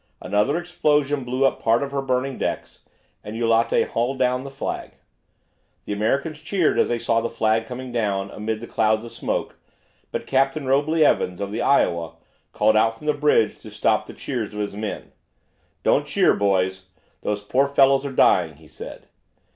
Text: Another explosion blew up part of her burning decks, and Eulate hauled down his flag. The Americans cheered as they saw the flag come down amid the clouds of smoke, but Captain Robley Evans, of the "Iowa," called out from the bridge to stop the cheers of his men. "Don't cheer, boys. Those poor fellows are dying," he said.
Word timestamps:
Another 0.19 0.57
explosion 0.57 1.23
blew 1.23 1.45
up 1.45 1.61
part 1.61 1.83
of 1.83 1.91
her 1.91 2.01
burning 2.01 2.39
decks, 2.39 2.89
and 3.23 3.35
Eulate 3.37 3.85
hauled 3.89 4.17
down 4.17 4.43
his 4.43 4.51
flag. 4.55 4.93
The 5.85 5.93
Americans 5.93 6.39
cheered 6.39 6.79
as 6.79 6.89
they 6.89 6.97
saw 6.97 7.21
the 7.21 7.29
flag 7.29 7.67
come 7.67 7.91
down 7.91 8.31
amid 8.31 8.61
the 8.61 8.65
clouds 8.65 9.03
of 9.03 9.11
smoke, 9.11 9.59
but 10.11 10.25
Captain 10.25 10.65
Robley 10.65 11.05
Evans, 11.05 11.39
of 11.39 11.51
the 11.51 11.61
"Iowa," 11.61 12.13
called 12.51 12.75
out 12.75 12.97
from 12.97 13.05
the 13.05 13.13
bridge 13.13 13.59
to 13.59 13.69
stop 13.69 14.07
the 14.07 14.13
cheers 14.15 14.55
of 14.55 14.59
his 14.61 14.73
men. 14.75 15.11
"Don't 15.83 16.07
cheer, 16.07 16.33
boys. 16.33 16.87
Those 17.21 17.43
poor 17.43 17.67
fellows 17.67 18.03
are 18.03 18.11
dying," 18.11 18.55
he 18.55 18.67
said. 18.67 19.05